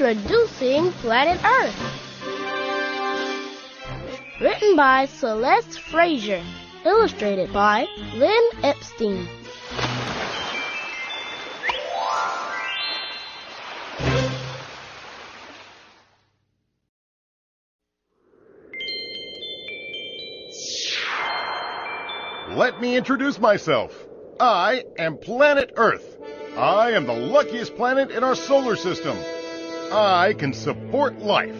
Introducing 0.00 0.92
Planet 0.92 1.44
Earth. 1.44 1.74
Written 4.40 4.76
by 4.76 5.06
Celeste 5.06 5.80
Frazier. 5.80 6.40
Illustrated 6.84 7.52
by 7.52 7.88
Lynn 8.14 8.48
Epstein. 8.62 9.26
Let 22.56 22.80
me 22.80 22.96
introduce 22.96 23.40
myself. 23.40 24.06
I 24.38 24.84
am 24.96 25.18
Planet 25.18 25.72
Earth. 25.74 26.18
I 26.56 26.92
am 26.92 27.08
the 27.08 27.14
luckiest 27.14 27.74
planet 27.74 28.12
in 28.12 28.22
our 28.22 28.36
solar 28.36 28.76
system. 28.76 29.18
I 29.90 30.34
can 30.34 30.52
support 30.52 31.18
life. 31.18 31.56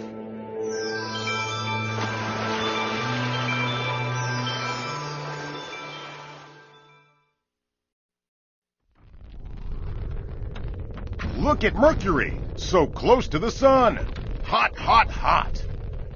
Look 11.39 11.65
at 11.65 11.75
Mercury, 11.75 12.39
so 12.57 12.87
close 12.87 13.29
to 13.29 13.39
the 13.39 13.51
sun. 13.51 13.97
Hot, 14.45 14.77
hot, 14.77 15.11
hot. 15.11 15.65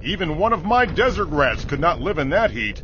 Even 0.03 0.37
one 0.37 0.53
of 0.53 0.65
my 0.65 0.85
desert 0.85 1.29
rats 1.29 1.65
could 1.65 1.79
not 1.79 2.01
live 2.01 2.19
in 2.19 2.29
that 2.29 2.51
heat. 2.51 2.83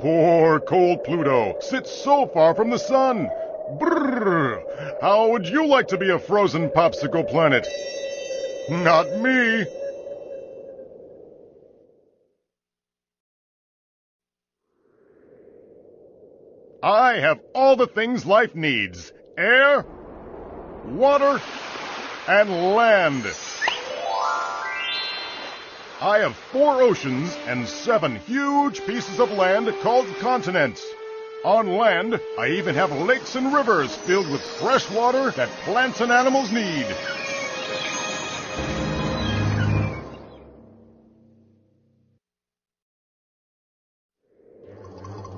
Poor 0.00 0.60
cold 0.60 1.04
Pluto 1.04 1.56
sits 1.60 1.90
so 1.90 2.26
far 2.26 2.54
from 2.54 2.68
the 2.68 2.78
sun. 2.78 3.30
Brrr. 3.80 4.65
How 5.00 5.28
would 5.28 5.46
you 5.46 5.66
like 5.66 5.88
to 5.88 5.98
be 5.98 6.10
a 6.10 6.18
frozen 6.18 6.70
popsicle 6.70 7.28
planet? 7.28 7.68
Not 8.70 9.14
me. 9.16 9.66
I 16.82 17.14
have 17.14 17.40
all 17.54 17.76
the 17.76 17.86
things 17.86 18.24
life 18.24 18.54
needs 18.54 19.12
air, 19.36 19.84
water, 20.94 21.40
and 22.28 22.50
land. 22.74 23.24
I 26.00 26.18
have 26.18 26.34
four 26.36 26.80
oceans 26.80 27.36
and 27.46 27.68
seven 27.68 28.16
huge 28.16 28.84
pieces 28.86 29.20
of 29.20 29.30
land 29.32 29.68
called 29.82 30.06
continents. 30.20 30.82
On 31.46 31.76
land, 31.76 32.20
I 32.36 32.48
even 32.48 32.74
have 32.74 32.90
lakes 33.02 33.36
and 33.36 33.54
rivers 33.54 33.94
filled 33.94 34.28
with 34.28 34.40
fresh 34.40 34.90
water 34.90 35.30
that 35.30 35.48
plants 35.62 36.00
and 36.00 36.10
animals 36.10 36.50
need. 36.50 36.84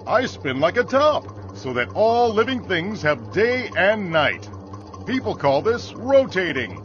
I 0.07 0.25
spin 0.25 0.61
like 0.61 0.79
a 0.79 0.85
top 0.85 1.55
so 1.55 1.75
that 1.75 1.91
all 1.91 2.33
living 2.33 2.65
things 2.65 3.03
have 3.03 3.35
day 3.35 3.71
and 3.77 4.11
night. 4.11 4.49
People 5.05 5.35
call 5.35 5.61
this 5.61 5.93
rotating. 5.93 6.83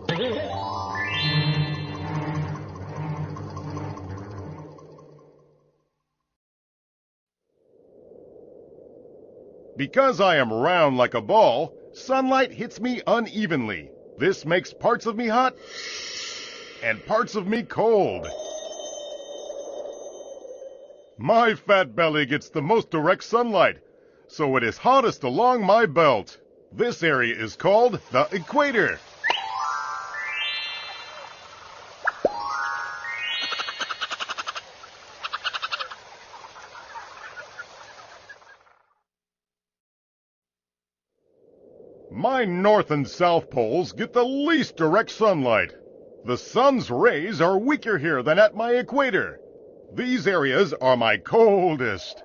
Because 9.76 10.22
I 10.22 10.36
am 10.36 10.54
round 10.54 10.98
like 10.98 11.16
a 11.16 11.22
ball, 11.22 11.74
sunlight 11.92 12.52
hits 12.52 12.80
me 12.80 13.02
unevenly. 13.08 13.92
This 14.18 14.46
makes 14.46 14.72
parts 14.72 15.08
of 15.08 15.16
me 15.16 15.28
hot 15.30 15.56
and 16.84 17.04
parts 17.08 17.34
of 17.34 17.48
me 17.48 17.64
cold. 17.64 18.32
My 21.18 21.56
fat 21.56 21.96
belly 21.96 22.28
gets 22.28 22.50
the 22.50 22.62
most 22.62 22.92
direct 22.92 23.24
sunlight, 23.24 23.78
so 24.28 24.56
it 24.58 24.64
is 24.64 24.78
hottest 24.78 25.24
along 25.24 25.66
my 25.66 25.88
belt. 25.88 26.38
This 26.72 27.02
area 27.02 27.36
is 27.36 27.56
called 27.56 28.00
the 28.12 28.28
equator. 28.32 29.00
My 42.16 42.46
north 42.46 42.92
and 42.92 43.08
south 43.08 43.50
poles 43.50 43.92
get 43.92 44.14
the 44.14 44.24
least 44.24 44.78
direct 44.78 45.10
sunlight. 45.10 45.72
The 46.26 46.38
sun's 46.38 46.92
rays 46.92 47.42
are 47.42 47.58
weaker 47.58 47.98
here 47.98 48.22
than 48.22 48.38
at 48.38 48.56
my 48.56 48.74
equator. 48.74 49.40
These 49.92 50.28
areas 50.28 50.74
are 50.74 50.96
my 50.96 51.18
coldest. 51.18 52.22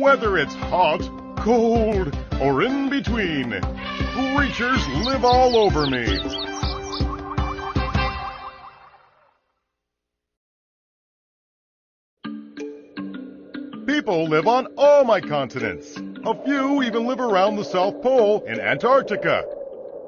Whether 0.00 0.36
it's 0.36 0.54
hot, 0.54 1.08
cold, 1.38 2.12
or 2.40 2.64
in 2.64 2.88
between, 2.88 3.52
creatures 4.34 4.84
live 5.04 5.24
all 5.24 5.56
over 5.56 5.86
me. 5.86 6.51
People 13.92 14.24
live 14.24 14.48
on 14.48 14.72
all 14.78 15.04
my 15.04 15.20
continents. 15.20 16.00
A 16.24 16.34
few 16.34 16.82
even 16.82 17.06
live 17.06 17.20
around 17.20 17.56
the 17.56 17.64
South 17.64 18.00
Pole 18.00 18.42
in 18.46 18.58
Antarctica. 18.58 19.46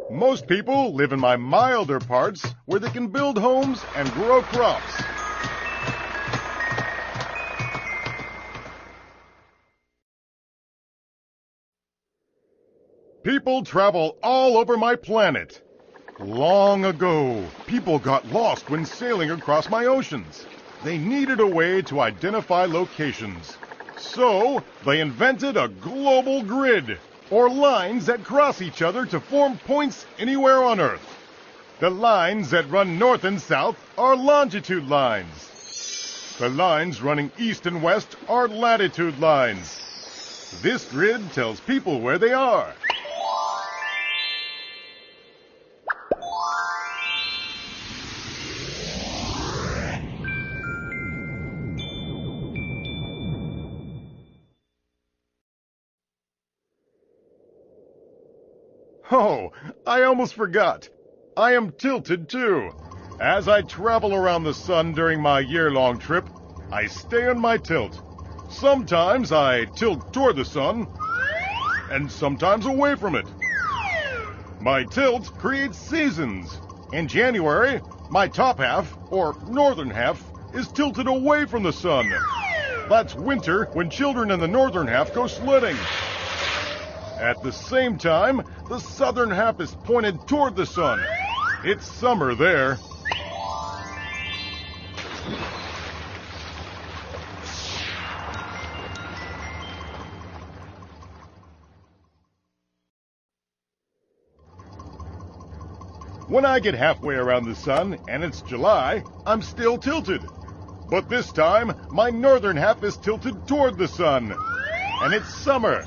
Most 0.09 0.47
people 0.47 0.95
live 0.95 1.13
in 1.13 1.21
my 1.21 1.37
milder 1.37 2.01
parts 2.01 2.47
where 2.65 2.81
they 2.81 2.89
can 2.89 3.09
build 3.09 3.37
homes 3.37 3.79
and 3.95 4.11
grow 4.15 4.41
crops. 4.41 5.03
People 13.23 13.65
travel 13.65 14.17
all 14.23 14.57
over 14.57 14.79
my 14.79 14.97
planet. 14.97 15.61
Long 16.21 16.87
ago, 16.87 17.45
people 17.67 17.99
got 17.99 18.27
lost 18.33 18.71
when 18.71 18.87
sailing 18.87 19.31
across 19.31 19.69
my 19.69 19.85
oceans. 19.85 20.47
They 20.85 20.97
needed 20.97 21.41
a 21.41 21.47
way 21.47 21.83
to 21.83 22.01
identify 22.01 22.65
locations. 22.65 23.59
So, 23.97 24.65
they 24.83 25.01
invented 25.01 25.57
a 25.57 25.69
global 25.69 26.43
grid, 26.43 27.01
or 27.31 27.49
lines 27.49 28.07
that 28.07 28.25
cross 28.25 28.61
each 28.61 28.83
other 28.83 29.07
to 29.07 29.21
form 29.21 29.59
points 29.59 30.07
anywhere 30.19 30.65
on 30.65 30.81
Earth. 30.81 31.17
The 31.79 31.91
lines 31.91 32.51
that 32.51 32.69
run 32.69 32.99
north 32.99 33.25
and 33.25 33.41
south 33.41 33.77
are 33.97 34.17
longitude 34.17 34.85
lines. 34.89 35.53
The 36.39 36.49
lines 36.49 37.03
running 37.03 37.31
east 37.39 37.67
and 37.67 37.83
west 37.83 38.17
are 38.29 38.49
latitude 38.49 39.21
lines. 39.21 39.81
This 40.63 40.85
grid 40.87 41.33
tells 41.33 41.61
people 41.61 42.01
where 42.01 42.19
they 42.19 42.33
are. 42.33 42.84
Oh, 59.11 59.53
I 59.87 60.03
almost 60.03 60.35
forgot. 60.35 60.89
I 61.37 61.55
am 61.55 61.73
tilted 61.73 62.29
too. 62.29 62.73
As 63.21 63.49
I 63.49 63.63
travel 63.63 64.15
around 64.15 64.45
the 64.45 64.55
sun 64.55 64.95
during 64.95 65.21
my 65.21 65.41
year 65.41 65.71
long 65.71 65.99
trip, 65.99 66.29
I 66.73 66.87
stay 66.87 67.29
on 67.29 67.39
my 67.39 67.59
tilt. 67.59 68.01
Sometimes 68.49 69.31
I 69.31 69.67
tilt 69.67 70.13
toward 70.13 70.37
the 70.37 70.45
sun, 70.45 70.87
and 71.91 72.11
sometimes 72.11 72.67
away 72.67 72.95
from 72.95 73.15
it. 73.15 73.27
My 74.61 74.85
tilt 74.85 75.31
creates 75.39 75.79
seasons. 75.79 76.59
In 76.93 77.07
January, 77.07 77.83
my 78.11 78.27
top 78.27 78.59
half, 78.59 78.97
or 79.11 79.37
northern 79.49 79.91
half, 79.91 80.23
is 80.55 80.69
tilted 80.69 81.09
away 81.09 81.45
from 81.45 81.63
the 81.63 81.73
sun. 81.73 82.11
That's 82.89 83.15
winter 83.15 83.67
when 83.75 83.91
children 83.91 84.31
in 84.31 84.41
the 84.41 84.49
northern 84.49 84.87
half 84.87 85.13
go 85.13 85.27
sledding. 85.27 85.77
At 87.19 87.43
the 87.43 87.53
same 87.53 87.97
time, 87.97 88.43
the 88.69 88.79
southern 88.79 89.31
half 89.31 89.61
is 89.61 89.75
pointed 89.85 90.27
toward 90.27 90.57
the 90.57 90.67
sun. 90.67 91.03
It's 91.65 91.87
summer 91.87 92.35
there. 92.35 92.79
When 106.27 106.45
I 106.45 106.59
get 106.59 106.75
halfway 106.75 107.15
around 107.15 107.45
the 107.45 107.55
sun 107.55 107.97
and 108.09 108.25
it's 108.25 108.43
July, 108.43 109.05
I'm 109.25 109.41
still 109.41 109.79
tilted. 109.79 110.21
But 110.91 111.09
this 111.09 111.31
time, 111.31 111.75
my 111.91 112.11
northern 112.11 112.57
half 112.57 112.83
is 112.83 112.97
tilted 112.97 113.47
toward 113.47 113.79
the 113.79 113.87
sun. 113.87 114.35
And 115.03 115.15
it's 115.15 115.33
summer. 115.33 115.85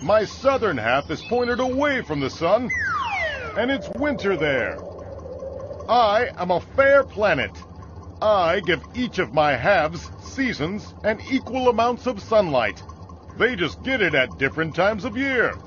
My 0.00 0.24
southern 0.26 0.78
half 0.78 1.10
is 1.10 1.24
pointed 1.24 1.58
away 1.58 2.02
from 2.02 2.20
the 2.20 2.30
sun, 2.30 2.72
and 3.56 3.68
it's 3.68 3.90
winter 3.96 4.36
there. 4.36 4.84
I 5.88 6.30
am 6.36 6.52
a 6.52 6.60
fair 6.60 7.02
planet. 7.02 7.66
I 8.22 8.60
give 8.60 8.86
each 8.94 9.18
of 9.18 9.34
my 9.34 9.56
halves 9.56 10.12
seasons 10.16 10.94
and 11.02 11.20
equal 11.28 11.68
amounts 11.68 12.06
of 12.06 12.22
sunlight. 12.22 12.84
They 13.34 13.56
just 13.56 13.82
get 13.82 14.00
it 14.00 14.14
at 14.14 14.38
different 14.38 14.76
times 14.76 15.04
of 15.04 15.16
year. 15.16 15.58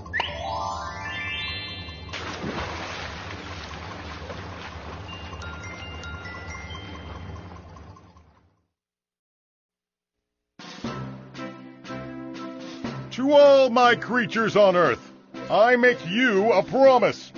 To 13.12 13.34
all 13.34 13.70
my 13.70 13.96
creatures 13.96 14.56
on 14.56 14.78
Earth, 14.78 15.12
I 15.50 15.76
make 15.76 15.98
you 16.08 16.54
a 16.54 16.64
promise. 16.64 17.34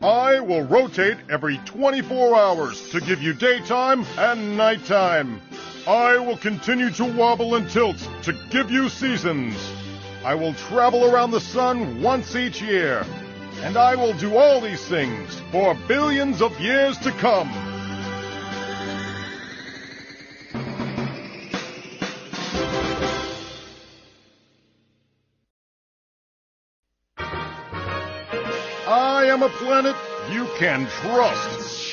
I 0.00 0.40
will 0.40 0.62
rotate 0.62 1.18
every 1.28 1.58
24 1.66 2.34
hours 2.34 2.88
to 2.92 3.00
give 3.02 3.20
you 3.20 3.34
daytime 3.34 4.06
and 4.16 4.56
nighttime. 4.56 5.42
I 5.86 6.16
will 6.16 6.38
continue 6.38 6.88
to 6.92 7.04
wobble 7.04 7.56
and 7.56 7.68
tilt 7.68 7.98
to 8.22 8.32
give 8.48 8.70
you 8.70 8.88
seasons. 8.88 9.54
I 10.24 10.34
will 10.34 10.54
travel 10.54 11.04
around 11.04 11.32
the 11.32 11.40
sun 11.42 12.00
once 12.00 12.34
each 12.34 12.62
year. 12.62 13.04
And 13.60 13.76
I 13.76 13.96
will 13.96 14.14
do 14.14 14.34
all 14.34 14.62
these 14.62 14.86
things 14.86 15.42
for 15.52 15.74
billions 15.86 16.40
of 16.40 16.58
years 16.58 16.96
to 17.00 17.12
come. 17.12 17.67
Am 29.28 29.42
a 29.42 29.48
planet 29.50 29.94
you 30.32 30.46
can 30.58 30.86
trust. 30.86 31.87